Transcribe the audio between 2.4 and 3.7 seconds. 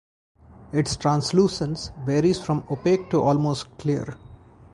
from opaque to almost